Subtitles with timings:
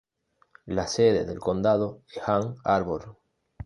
[0.65, 3.19] La sede del condado es Ann Arbor.